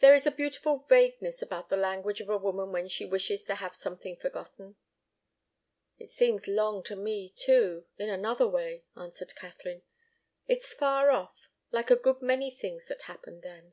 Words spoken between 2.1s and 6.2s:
of a woman when she wishes to have something forgotten. "It